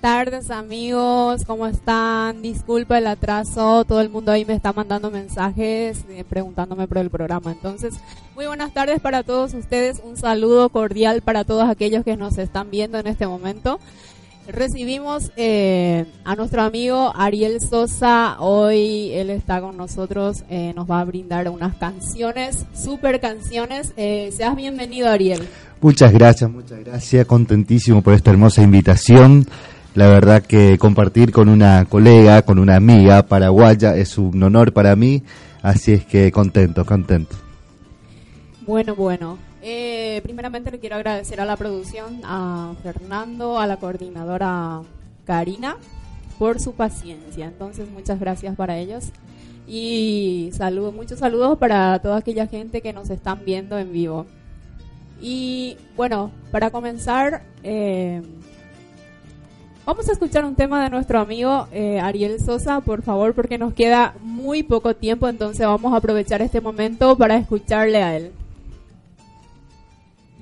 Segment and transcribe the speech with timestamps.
[0.00, 2.40] tardes amigos, ¿cómo están?
[2.42, 7.10] Disculpa el atraso, todo el mundo ahí me está mandando mensajes eh, preguntándome por el
[7.10, 7.50] programa.
[7.50, 7.94] Entonces,
[8.34, 12.70] muy buenas tardes para todos ustedes, un saludo cordial para todos aquellos que nos están
[12.70, 13.80] viendo en este momento.
[14.46, 21.00] Recibimos eh, a nuestro amigo Ariel Sosa, hoy él está con nosotros, eh, nos va
[21.00, 23.92] a brindar unas canciones, super canciones.
[23.96, 25.46] seas bienvenido Ariel.
[25.80, 27.26] Muchas gracias, muchas gracias.
[27.26, 29.46] Contentísimo por esta hermosa invitación.
[29.98, 34.94] La verdad que compartir con una colega, con una amiga paraguaya es un honor para
[34.94, 35.24] mí.
[35.60, 37.34] Así es que contento, contento.
[38.64, 39.38] Bueno, bueno.
[39.60, 44.82] Eh, primeramente le quiero agradecer a la producción, a Fernando, a la coordinadora
[45.24, 45.78] Karina,
[46.38, 47.46] por su paciencia.
[47.46, 49.06] Entonces, muchas gracias para ellos.
[49.66, 54.26] Y saludos, muchos saludos para toda aquella gente que nos están viendo en vivo.
[55.20, 58.22] Y bueno, para comenzar, eh,
[59.88, 63.72] vamos a escuchar un tema de nuestro amigo eh, Ariel Sosa, por favor, porque nos
[63.72, 68.32] queda muy poco tiempo, entonces vamos a aprovechar este momento para escucharle a él.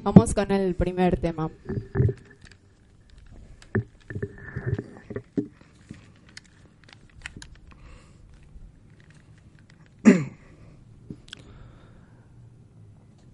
[0.03, 1.49] Vamos con el primer tema.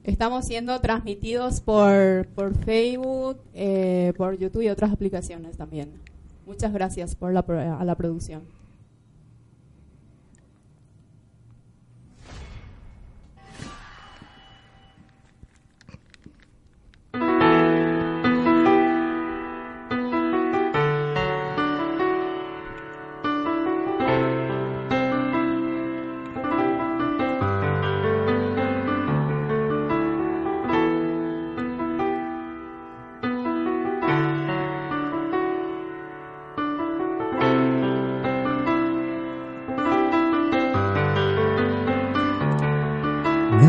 [0.04, 5.92] Estamos siendo transmitidos por, por Facebook, eh, por YouTube y otras aplicaciones también.
[6.44, 8.42] Muchas gracias por la, a la producción.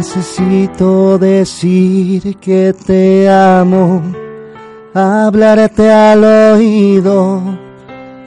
[0.03, 4.01] Necesito decir que te amo,
[4.93, 7.41] hablarte al oído,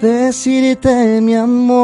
[0.01, 1.77] decirte mi amor.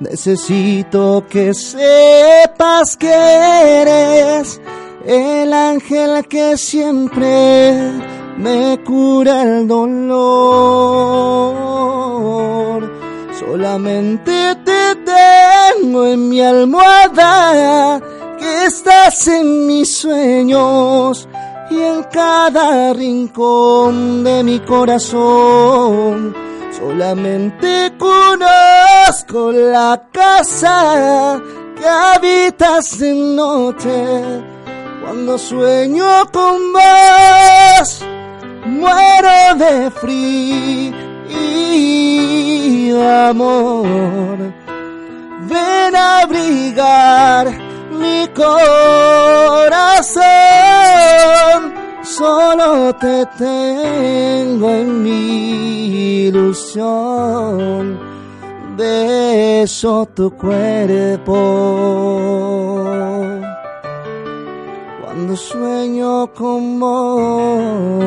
[0.00, 3.14] Necesito que sepas que
[3.82, 4.60] eres
[5.06, 7.92] el ángel que siempre
[8.38, 11.12] me cura el dolor.
[13.52, 18.00] Solamente te tengo en mi almohada,
[18.38, 21.28] que estás en mis sueños
[21.70, 26.34] y en cada rincón de mi corazón.
[26.70, 31.38] Solamente conozco la casa
[31.76, 34.44] que habitas de noche.
[35.04, 38.02] Cuando sueño con vos,
[38.64, 44.38] muero de frío y amor.
[45.48, 47.46] Ven a abrigar
[47.90, 48.52] mi corazón,
[52.02, 57.98] solo te tengo en mi ilusión.
[58.76, 61.34] Beso tu cuerpo
[65.02, 68.02] cuando sueño con vos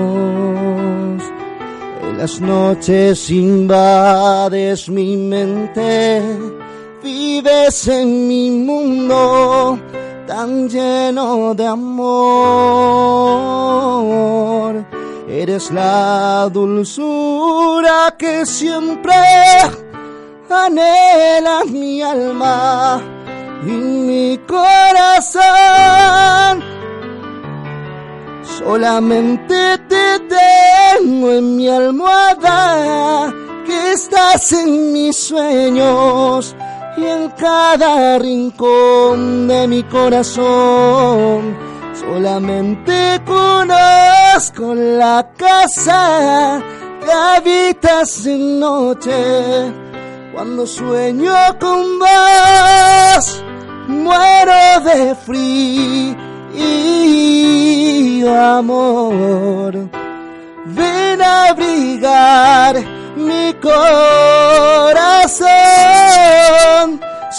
[2.18, 6.22] las noches invades mi mente,
[7.04, 9.80] vives en mi mundo
[10.28, 12.06] tan lleno de amor.
[15.28, 19.13] Eres la dulzura que siempre
[20.50, 23.01] anhela mi alma
[23.66, 25.44] y mi corazón
[28.47, 33.33] Solamente te tengo en mi almohada,
[33.65, 36.56] que estás en mis sueños
[36.97, 41.57] y en cada rincón de mi corazón.
[41.94, 46.62] Solamente conozco la casa
[47.03, 49.74] que habitas en noche.
[50.33, 53.44] Cuando sueño con vos,
[53.88, 56.25] muero de frío
[56.57, 59.74] y amor.
[60.66, 62.75] Ven a abrigar
[63.16, 63.80] mi corazón,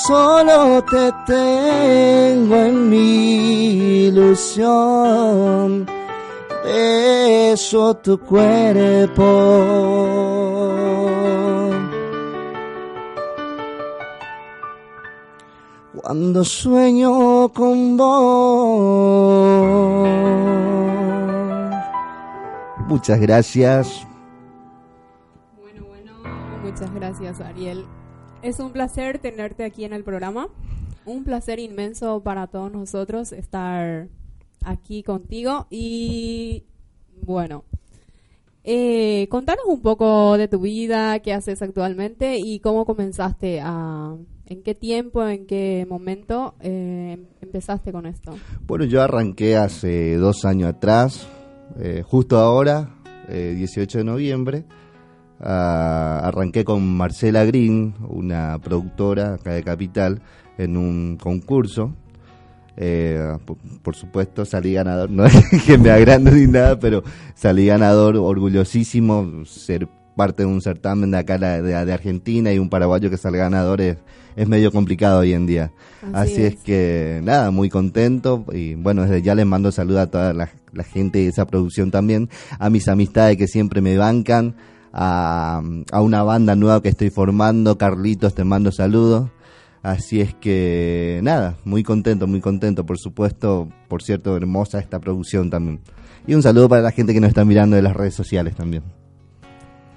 [0.07, 5.87] solo te tengo en mi ilusión.
[6.65, 9.27] Beso tu cuerpo.
[16.07, 18.07] Cuando sueño con vos.
[22.87, 24.07] Muchas gracias.
[25.61, 26.13] Bueno, bueno,
[26.63, 27.87] muchas gracias Ariel.
[28.41, 30.47] Es un placer tenerte aquí en el programa.
[31.05, 34.07] Un placer inmenso para todos nosotros estar
[34.65, 35.67] aquí contigo.
[35.71, 36.67] Y
[37.21, 37.65] bueno,
[38.63, 44.17] eh, contanos un poco de tu vida, qué haces actualmente y cómo comenzaste a...
[44.47, 48.37] ¿En qué tiempo, en qué momento eh, empezaste con esto?
[48.67, 51.27] Bueno, yo arranqué hace dos años atrás,
[51.79, 52.91] eh, justo ahora,
[53.29, 54.65] 18 de noviembre.
[55.41, 60.23] Ah, arranqué con Marcela Green, una productora acá de Capital,
[60.59, 61.93] en un concurso
[62.79, 63.39] eh,
[63.83, 65.35] por, supuesto salí ganador, no es
[65.65, 67.03] que me agrande ni nada, pero
[67.35, 72.69] salí ganador, orgullosísimo, ser parte de un certamen de acá de, de Argentina y un
[72.69, 73.99] paraguayo que salga ganador es,
[74.37, 75.73] es medio complicado hoy en día.
[76.13, 76.57] Así, es.
[76.57, 80.51] que nada, muy contento y bueno, desde ya les mando saludos a toda la,
[80.85, 82.29] gente de esa producción también,
[82.59, 84.57] a mis amistades que siempre me bancan,
[84.93, 89.31] a, a una banda nueva que estoy formando, Carlitos, te mando saludos.
[89.83, 95.49] Así es que nada, muy contento, muy contento, por supuesto, por cierto, hermosa esta producción
[95.49, 95.81] también.
[96.27, 98.83] Y un saludo para la gente que nos está mirando de las redes sociales también.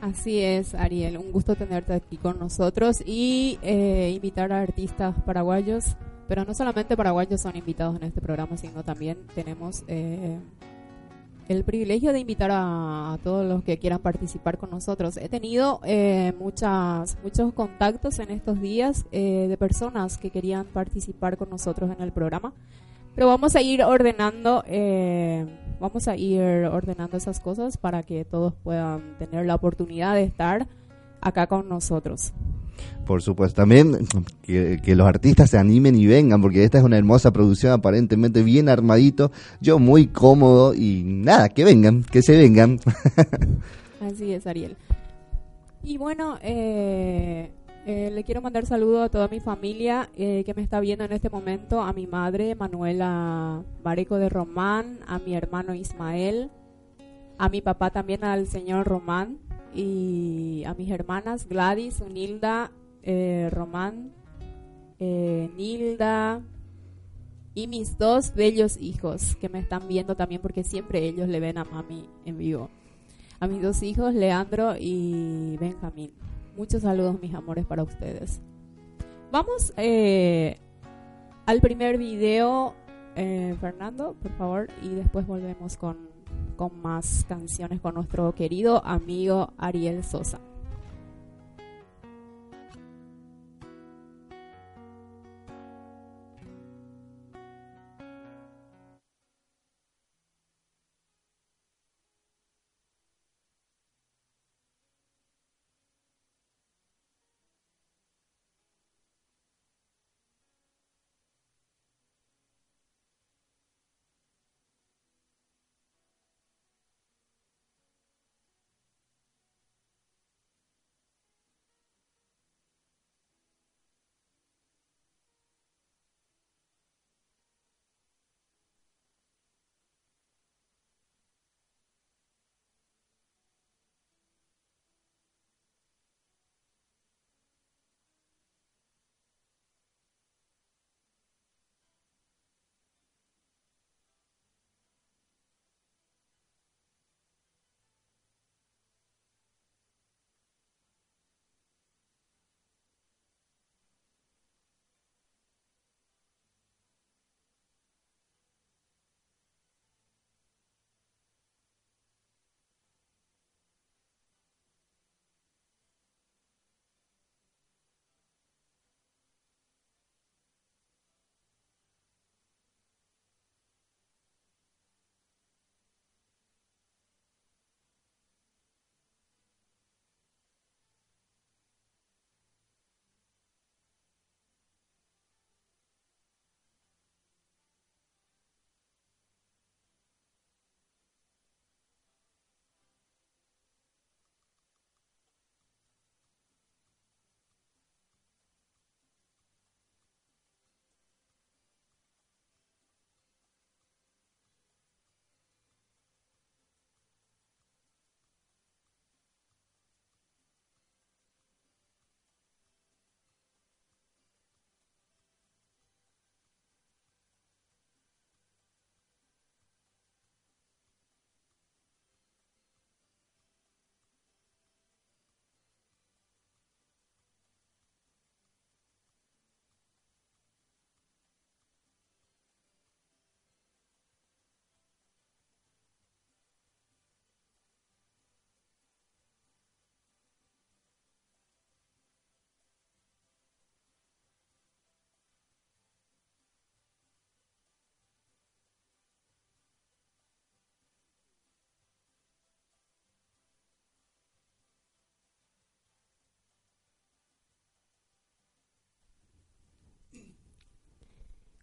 [0.01, 5.97] Así es, Ariel, un gusto tenerte aquí con nosotros y eh, invitar a artistas paraguayos,
[6.27, 10.39] pero no solamente paraguayos son invitados en este programa, sino también tenemos eh,
[11.49, 15.17] el privilegio de invitar a, todos los que quieran participar con nosotros.
[15.17, 21.37] He tenido eh, muchas, muchos contactos en estos días eh, de personas que querían participar
[21.37, 22.53] con nosotros en el programa,
[23.19, 25.45] pero vamos a ir ordenando, eh,
[25.77, 30.69] vamos a ir ordenando esas cosas para que todos puedan tener la oportunidad de estar
[31.19, 32.31] acá con nosotros.
[33.05, 34.07] Por supuesto, también
[34.41, 38.69] que, los artistas se animen y vengan, porque esta es una hermosa producción aparentemente bien
[38.69, 42.79] armadito, yo muy cómodo y nada, que vengan, que se vengan.
[43.99, 44.77] Así es, Ariel.
[45.83, 47.51] Y bueno, eh,
[47.89, 51.11] eh, le quiero mandar saludo a toda mi familia eh, que me está viendo en
[51.11, 56.51] este momento, a mi madre Manuela Bareco de Román, a mi hermano Ismael,
[57.39, 59.39] a mi papá también, al señor Román,
[59.73, 62.69] y a mis hermanas Gladys, Unilda,
[63.01, 64.11] eh, Román,
[64.99, 66.41] eh, Nilda
[67.55, 71.57] y mis dos bellos hijos que me están viendo también porque siempre ellos le ven
[71.57, 72.69] a mami en vivo.
[73.39, 76.11] A mis dos hijos, Leandro y Benjamín.
[76.59, 78.41] Muchos saludos, mis amores, para ustedes.
[79.31, 80.59] Vamos eh,
[81.45, 82.75] al primer video,
[83.61, 86.09] Fernando, por favor, y después volvemos con
[86.57, 90.41] con más canciones con nuestro querido amigo Ariel Sosa.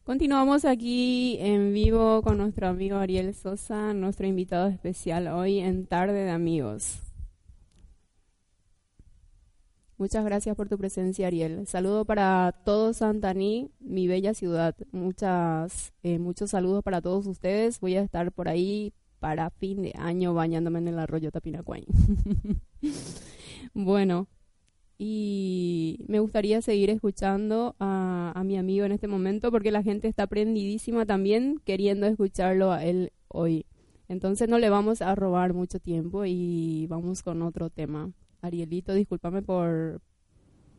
[0.07, 6.25] Continuamos aquí en vivo con nuestro amigo Ariel Sosa, nuestro invitado especial hoy en Tarde
[6.25, 7.01] de Amigos.
[9.99, 11.67] Muchas gracias por tu presencia, Ariel.
[11.67, 14.77] Saludo para todo Santaní, mi bella ciudad.
[14.93, 17.81] Muchas, eh, muchos saludos para todos ustedes.
[17.81, 21.85] Voy a estar por ahí para fin de año bañándome en el arroyo Tapinacuay.
[23.75, 24.29] bueno,
[24.99, 30.09] y me gustaría seguir escuchando a, a, mi amigo en este momento porque la gente
[30.09, 33.67] está prendidísima también queriendo escucharlo a él hoy.
[34.09, 38.11] Entonces no le vamos a robar mucho tiempo y vamos con otro tema.
[38.41, 40.01] Arielito, discúlpame por,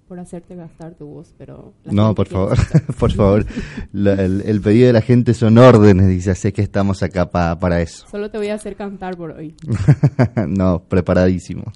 [0.07, 1.73] por hacerte gastar tu voz, pero...
[1.83, 2.57] No, por favor,
[2.97, 3.45] por favor.
[3.93, 7.81] el, el, pedido de la gente son órdenes, dice, sé que estamos acá pa, para
[7.81, 8.07] eso.
[8.07, 9.55] Solo te voy a hacer cantar por hoy.
[10.47, 11.71] no, preparadísimo.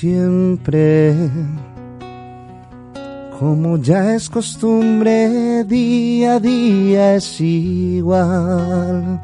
[0.00, 1.14] Siempre.
[3.38, 9.20] Como ya es costumbre, día a día es igual.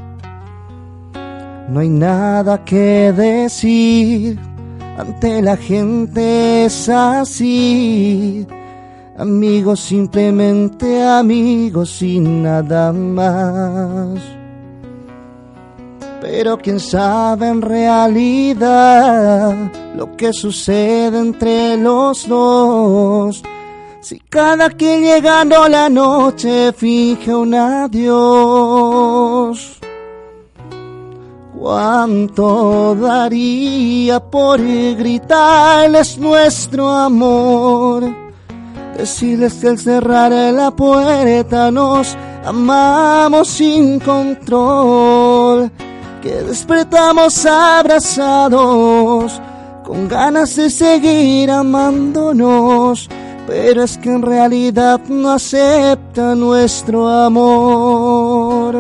[1.69, 4.39] No hay nada que decir,
[4.99, 8.47] ante la gente es así.
[9.17, 14.21] Amigos, simplemente amigos y nada más.
[16.29, 19.55] Pero quién sabe en realidad
[19.95, 23.45] lo que sucede entre los dos.
[24.01, 28.19] Si cada quien llegando la noche finge un adiós.
[31.57, 38.03] ¿Cuánto daría por gritarles nuestro amor?
[38.99, 45.71] Decirles que al cerrar la puerta nos amamos sin control
[46.27, 49.41] que despertamos abrazados,
[49.85, 53.09] con ganas de seguir amándonos,
[53.47, 58.75] pero es que en realidad no acepta nuestro amor.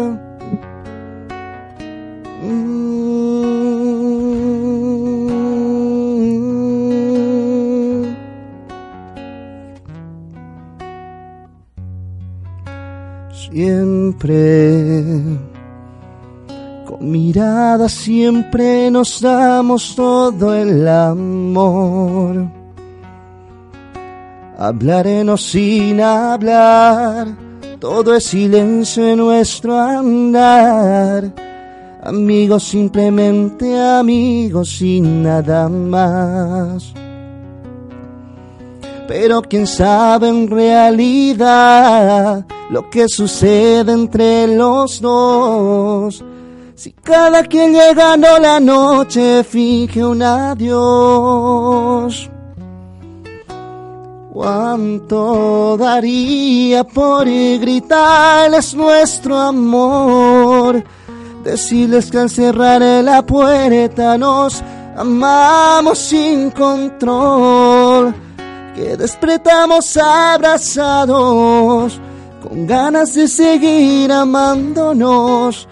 [2.43, 2.87] Mm.
[13.33, 15.56] Siempre
[17.01, 22.49] mirada siempre nos damos todo el amor.
[24.59, 27.29] Hablaremos sin hablar,
[27.79, 31.33] todo es silencio en nuestro andar.
[32.03, 36.95] Amigos, simplemente amigos y nada más.
[39.09, 46.25] Pero quién sabe en realidad lo que sucede entre los dos
[46.77, 52.31] si cada quien llegando la noche finge un adiós.
[54.31, 60.85] ¿Cuánto daría por gritarles nuestro amor?
[61.43, 64.63] Decirles que al cerrar la puerta nos
[64.95, 68.15] amamos sin control,
[68.75, 71.99] que despertamos abrazados
[72.43, 75.67] con ganas de seguir amándonos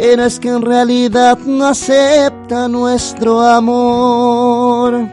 [0.00, 5.08] pero es que en realidad no acepta nuestro amor.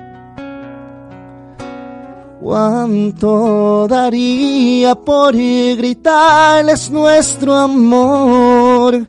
[2.40, 9.08] ¿Cuánto daría por gritarles nuestro amor?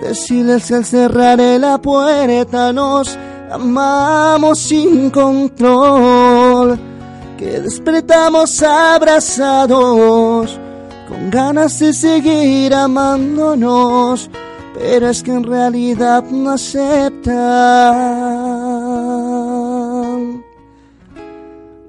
[0.00, 3.14] Decirles que al cerrar la puerta nos
[3.50, 6.80] amamos sin control,
[7.36, 10.58] que despertamos abrazados
[11.06, 14.30] con ganas de seguir amándonos
[14.82, 17.32] pero es que en realidad no aceptan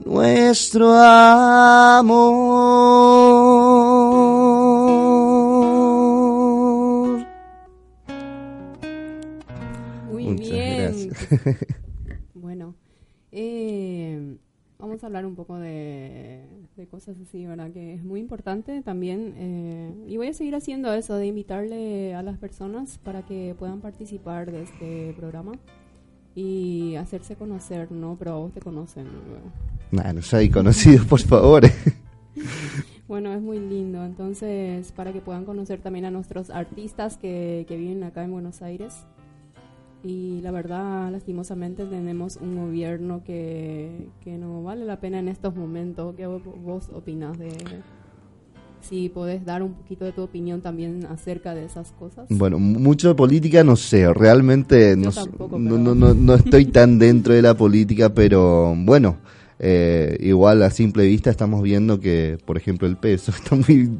[0.06, 2.14] nuestro amor.
[10.12, 11.10] Muy bien.
[12.36, 12.76] bueno,
[13.32, 14.38] eh,
[14.78, 17.72] vamos a hablar un poco de de cosas así, ¿verdad?
[17.72, 19.34] Que es muy importante también.
[19.38, 23.82] Eh, y voy a seguir haciendo eso, de invitarle a las personas para que puedan
[23.82, 25.54] participar de este programa
[26.36, 28.16] y hacerse conocer, ¿no?
[28.18, 29.06] Pero a vos te conocen.
[29.06, 30.02] ¿no?
[30.04, 31.64] Nah, no soy conocido, por favor.
[33.08, 34.04] bueno, es muy lindo.
[34.04, 38.62] Entonces, para que puedan conocer también a nuestros artistas que, que viven acá en Buenos
[38.62, 39.06] Aires
[40.04, 45.56] y la verdad, lastimosamente, tenemos un gobierno que, que no vale la pena en estos
[45.56, 46.16] momentos.
[46.16, 47.52] ¿Qué vos opinas de...?
[48.84, 52.26] si podés dar un poquito de tu opinión también acerca de esas cosas.
[52.30, 57.00] Bueno, mucho de política no sé, realmente no, tampoco, no, no, no, no estoy tan
[57.00, 59.18] dentro de la política, pero bueno,
[59.60, 63.92] eh, igual a simple vista estamos viendo que, por ejemplo, el peso está muy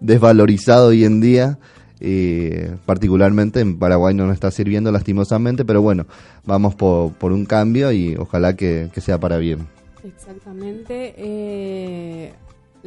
[0.00, 1.58] desvalorizado hoy en día.
[2.00, 2.50] Y
[2.84, 6.06] particularmente en Paraguay no nos está sirviendo lastimosamente, pero bueno,
[6.44, 9.66] vamos por, por un cambio y ojalá que, que sea para bien.
[10.04, 11.14] Exactamente.
[11.16, 12.32] eh,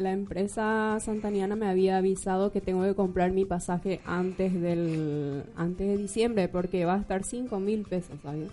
[0.00, 5.86] la empresa santaniana me había avisado que tengo que comprar mi pasaje antes del antes
[5.86, 8.48] de diciembre porque va a estar 5 mil pesos, ¿sabes?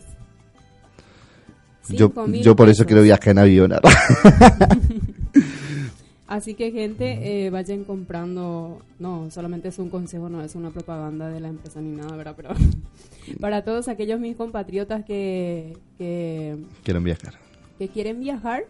[1.90, 3.72] Yo, 5.000 yo por eso quiero viajar en avión.
[6.28, 11.30] Así que gente, eh, vayan comprando, no, solamente es un consejo, no es una propaganda
[11.30, 12.34] de la empresa ni nada, ¿verdad?
[12.36, 12.50] Pero
[13.40, 17.36] para todos aquellos mis compatriotas que, que, Quiero viajar.
[17.80, 18.66] que quieren viajar,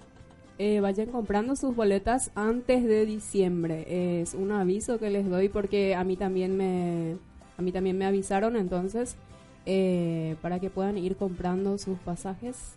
[0.59, 4.21] eh, vayan comprando sus boletas antes de diciembre.
[4.21, 7.15] Es un aviso que les doy porque a mí también me,
[7.57, 9.15] a mí también me avisaron, entonces,
[9.65, 12.75] eh, para que puedan ir comprando sus pasajes,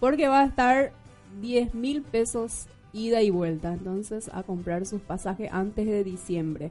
[0.00, 0.92] porque va a estar
[1.40, 6.70] 10 mil pesos ida y vuelta, entonces a comprar sus pasajes antes de diciembre.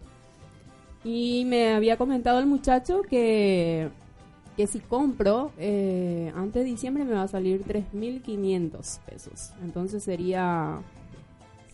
[1.03, 3.89] Y me había comentado el muchacho que,
[4.58, 9.53] que si compro eh, antes de diciembre me va a salir 3.500 pesos.
[9.63, 10.80] Entonces sería,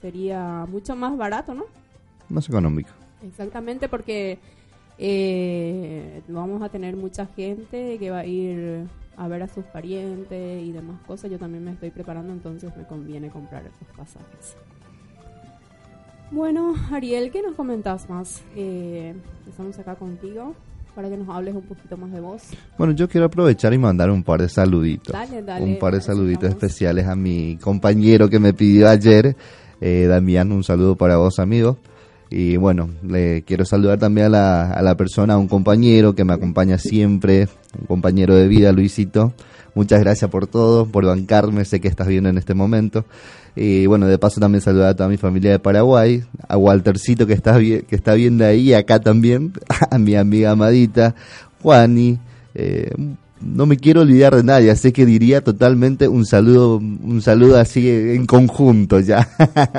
[0.01, 1.65] sería mucho más barato, ¿no?
[2.29, 2.89] Más económico.
[3.25, 4.37] Exactamente, porque
[4.97, 10.63] eh, vamos a tener mucha gente que va a ir a ver a sus parientes
[10.63, 11.29] y demás cosas.
[11.31, 14.55] Yo también me estoy preparando, entonces me conviene comprar los pasajes.
[16.31, 18.43] Bueno, Ariel, ¿qué nos comentas más?
[18.55, 19.13] Eh,
[19.47, 20.55] estamos acá contigo
[20.95, 22.43] para que nos hables un poquito más de vos.
[22.77, 25.13] Bueno, yo quiero aprovechar y mandar un par de saluditos.
[25.13, 25.65] Dale, dale.
[25.65, 26.63] un par de saluditos estamos.
[26.63, 29.35] especiales a mi compañero que me pidió ayer,
[29.81, 31.77] eh, Damián, un saludo para vos, amigo.
[32.35, 36.23] Y bueno, le quiero saludar también a la, a la persona, a un compañero que
[36.23, 37.47] me acompaña siempre,
[37.79, 39.35] un compañero de vida, Luisito.
[39.75, 43.05] Muchas gracias por todo, por bancarme, sé que estás bien en este momento.
[43.55, 47.33] Y bueno, de paso también saludar a toda mi familia de Paraguay, a Waltercito que
[47.33, 49.53] está, que está viendo ahí, acá también,
[49.91, 51.13] a mi amiga amadita,
[51.61, 52.17] Juani,
[52.55, 52.89] eh,
[53.43, 57.89] no me quiero olvidar de nadie, así que diría totalmente un saludo, un saludo así
[57.89, 59.27] en conjunto ya.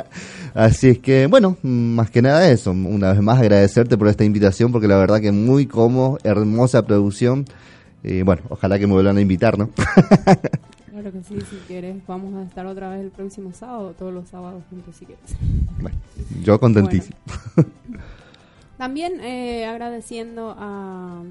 [0.53, 4.71] así es que, bueno, más que nada eso, una vez más agradecerte por esta invitación,
[4.71, 7.45] porque la verdad que muy cómodo, hermosa producción.
[8.03, 9.69] Y bueno, ojalá que me vuelvan a invitar, ¿no?
[10.95, 11.97] Claro que sí, si quieres.
[12.07, 15.35] Vamos a estar otra vez el próximo sábado, todos los sábados juntos, si quieres.
[15.81, 15.97] Bueno,
[16.41, 17.17] yo contentísimo.
[18.77, 21.21] También eh, agradeciendo a,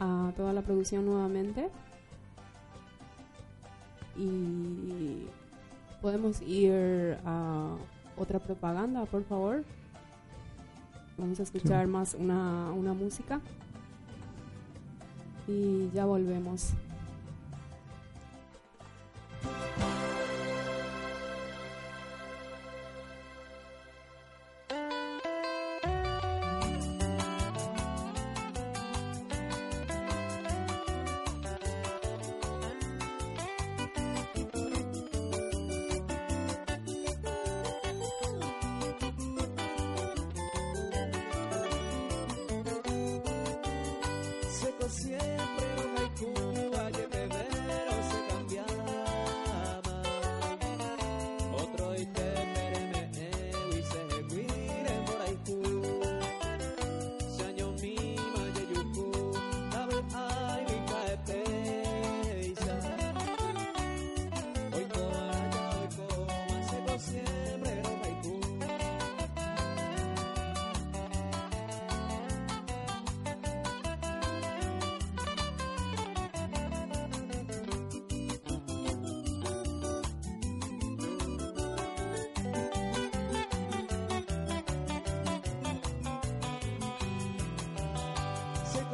[0.00, 1.68] a toda la producción nuevamente.
[4.16, 5.26] Y
[6.02, 7.76] podemos ir a
[8.16, 9.62] otra propaganda, por favor.
[11.16, 13.40] Vamos a escuchar más una, una música.
[15.46, 16.72] Y ya volvemos.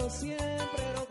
[0.08, 1.05] Siempre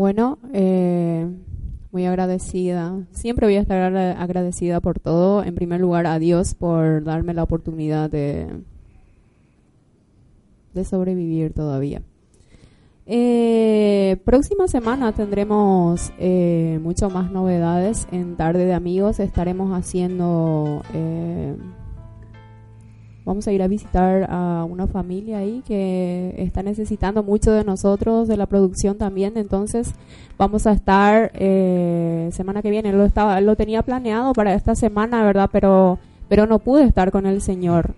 [0.00, 1.28] Bueno, eh,
[1.92, 3.04] muy agradecida.
[3.10, 5.44] Siempre voy a estar agra- agradecida por todo.
[5.44, 8.46] En primer lugar, a Dios por darme la oportunidad de,
[10.72, 12.00] de sobrevivir todavía.
[13.04, 19.20] Eh, próxima semana tendremos eh, mucho más novedades en Tarde de Amigos.
[19.20, 20.80] Estaremos haciendo...
[20.94, 21.56] eh,
[23.24, 28.28] vamos a ir a visitar a una familia ahí que está necesitando mucho de nosotros,
[28.28, 29.36] de la producción también.
[29.36, 29.92] Entonces
[30.38, 32.92] vamos a estar eh, semana que viene.
[32.92, 37.26] Lo estaba, lo tenía planeado para esta semana, verdad, pero pero no pude estar con
[37.26, 37.94] el Señor.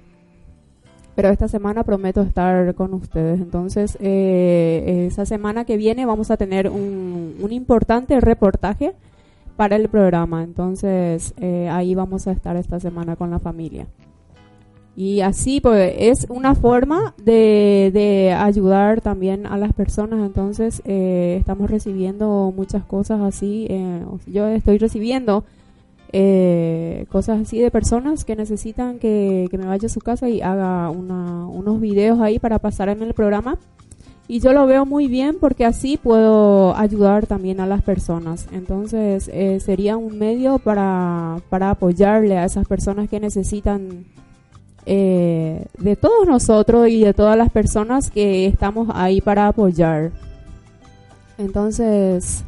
[1.15, 3.41] Pero esta semana prometo estar con ustedes.
[3.41, 8.95] Entonces eh, esa semana que viene vamos a tener un, un importante reportaje
[9.57, 10.43] para el programa.
[10.43, 13.87] Entonces eh, ahí vamos a estar esta semana con la familia.
[14.95, 20.21] Y así, pues, es una forma de, de ayudar también a las personas.
[20.27, 23.67] Entonces, eh, estamos recibiendo muchas cosas así.
[23.71, 25.45] eh, yo estoy recibiendo
[26.13, 30.43] eh, cosas así de personas que necesitan que, que me vaya a su casa y
[30.43, 33.59] haga una- unos videos ahí para pasar en el programa.
[34.29, 38.47] Y yo lo veo muy bien porque así puedo ayudar también a las personas.
[38.53, 44.05] Entonces, eh, sería un medio para, para apoyarle a esas personas que necesitan
[44.87, 50.13] eh, de todos nosotros y de todas las personas que estamos ahí para apoyar.
[51.39, 52.45] Entonces,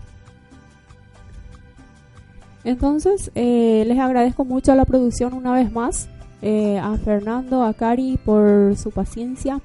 [2.65, 6.09] entonces eh, les agradezco mucho a la producción una vez más,
[6.43, 9.61] eh, a Fernando, a Cari por su paciencia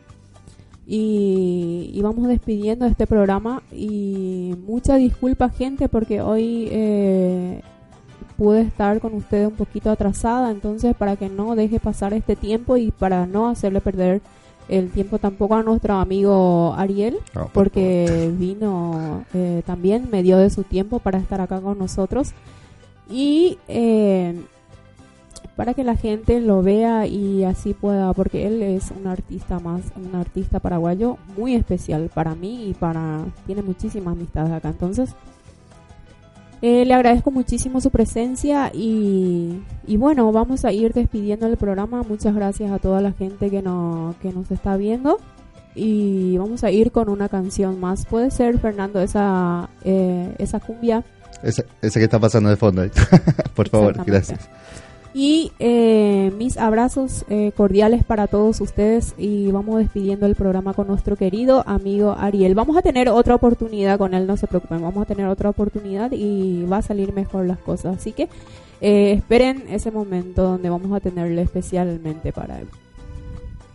[0.85, 7.61] y, y vamos despidiendo este programa y mucha disculpa gente porque hoy eh,
[8.39, 12.77] pude estar con ustedes un poquito atrasada, entonces para que no deje pasar este tiempo
[12.77, 14.21] y para no hacerle perder
[14.69, 20.49] el tiempo tampoco a nuestro amigo Ariel, por porque vino eh, también, me dio de
[20.49, 22.31] su tiempo para estar acá con nosotros.
[23.09, 24.39] Y eh,
[25.57, 29.81] para que la gente lo vea y así pueda, porque él es un artista más,
[29.97, 35.15] un artista paraguayo muy especial para mí y para, tiene muchísimas amistades acá, entonces
[36.61, 42.03] eh, le agradezco muchísimo su presencia y, y bueno, vamos a ir despidiendo el programa.
[42.03, 45.19] Muchas gracias a toda la gente que, no, que nos está viendo.
[45.75, 48.05] Y vamos a ir con una canción más.
[48.05, 51.05] Puede ser, Fernando, esa, eh, esa cumbia.
[51.43, 52.83] Ese, ese que está pasando de fondo.
[53.55, 54.49] Por favor, gracias.
[55.13, 60.87] Y eh, mis abrazos eh, cordiales para todos ustedes y vamos despidiendo el programa con
[60.87, 62.53] nuestro querido amigo Ariel.
[62.53, 66.11] Vamos a tener otra oportunidad con él, no se preocupen, vamos a tener otra oportunidad
[66.11, 67.97] y va a salir mejor las cosas.
[67.97, 68.29] Así que
[68.81, 72.67] eh, esperen ese momento donde vamos a tenerle especialmente para él.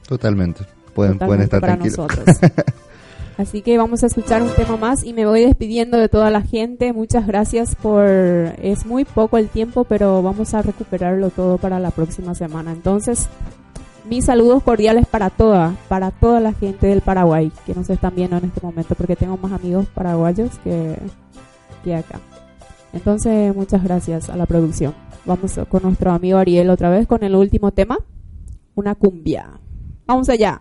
[0.07, 0.65] Totalmente.
[0.95, 1.99] Pueden, pueden totalmente estar para tranquilos.
[1.99, 2.53] nosotros.
[3.37, 6.43] Así que vamos a escuchar un tema más y me voy despidiendo de toda la
[6.43, 6.93] gente.
[6.93, 8.05] Muchas gracias por...
[8.07, 12.71] Es muy poco el tiempo, pero vamos a recuperarlo todo para la próxima semana.
[12.71, 13.29] Entonces,
[14.09, 18.37] mis saludos cordiales para toda, para toda la gente del Paraguay que nos están viendo
[18.37, 20.97] en este momento, porque tengo más amigos paraguayos que,
[21.83, 22.21] que acá.
[22.93, 24.95] Entonces, muchas gracias a la producción.
[25.25, 27.99] Vamos con nuestro amigo Ariel otra vez con el último tema,
[28.77, 29.59] una cumbia.
[30.07, 30.61] Vamos allá.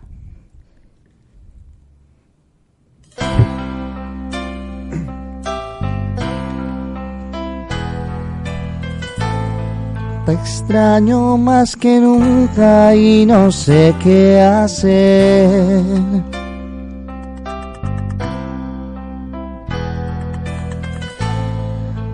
[10.26, 15.82] Te extraño más que nunca y no sé qué hacer.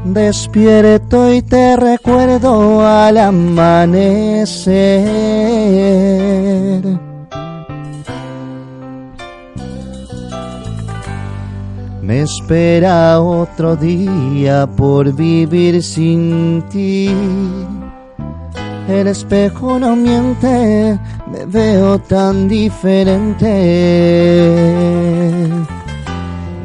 [0.05, 4.81] Despierto y te recuerdo al amanecer.
[12.03, 17.09] Me espera otro día por vivir sin ti.
[18.91, 20.99] El espejo no miente,
[21.31, 23.47] me veo tan diferente.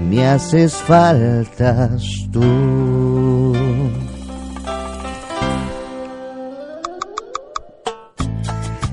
[0.10, 3.54] Me haces faltas tú.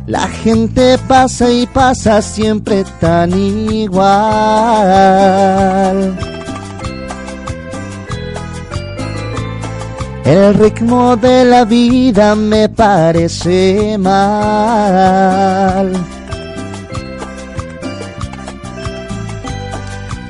[0.06, 4.12] La gente pasa y pasa siempre tan igual.
[10.24, 15.92] El ritmo de la vida me parece mal.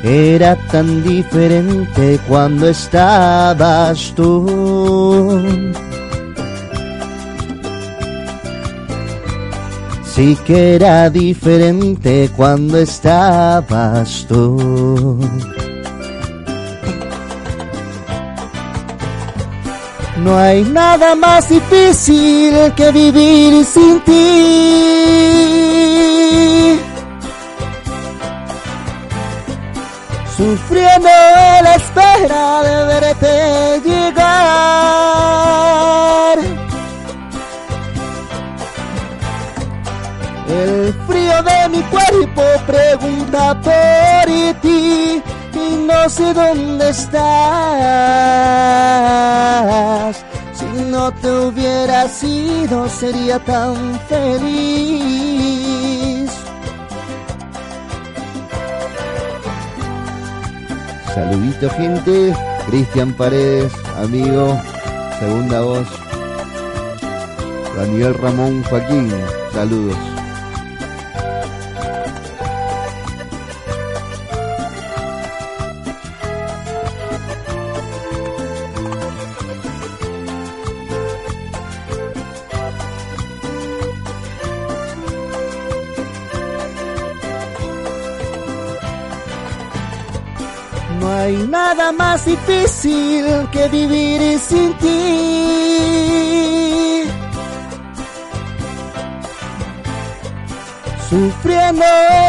[0.02, 5.40] Era tan diferente cuando estabas tú.
[10.04, 15.18] Sí que era diferente cuando estabas tú.
[20.24, 24.12] No hay nada más difícil que vivir sin ti.
[30.36, 34.22] Sufriendo la espera de verte llegar.
[40.48, 44.26] El frío de mi cuerpo pregunta por
[44.60, 45.22] ti
[45.92, 47.22] no sé dónde estás.
[50.54, 53.76] Si no te hubiera sido sería tan
[54.08, 55.52] feliz.
[61.14, 62.34] Saludito gente,
[62.66, 64.58] Cristian Paredes, amigo,
[65.20, 65.88] segunda voz.
[67.76, 69.12] Daniel Ramón Joaquín,
[69.52, 70.11] saludos.
[92.12, 94.88] Más difícil que vivir sin ti.
[101.08, 101.86] Sufriendo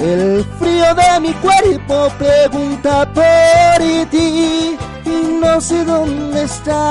[0.00, 3.78] El frío de mi cuerpo pregunta por
[4.10, 6.90] ti y no sé dónde estás.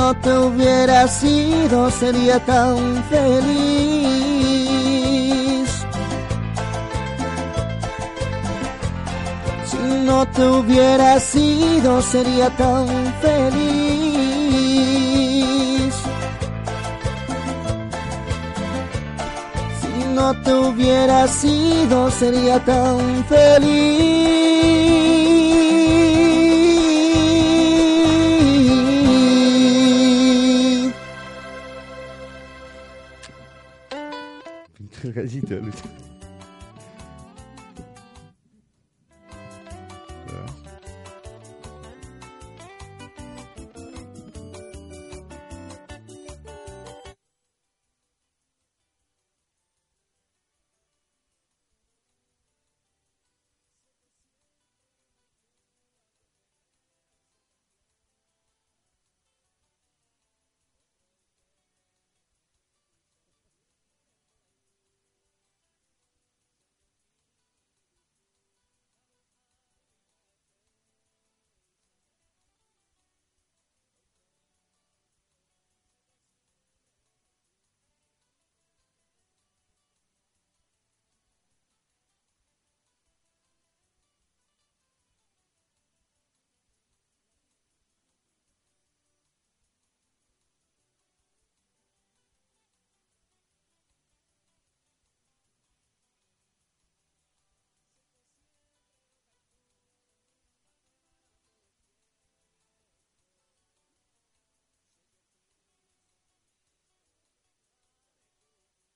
[0.00, 4.10] No te hubiera sido sería tan feliz.
[9.70, 12.86] Si no te hubiera sido sería tan
[13.20, 13.60] feliz.
[19.80, 24.00] Si no te hubiera sido sería tan feliz.
[35.24, 35.60] ziet, hè,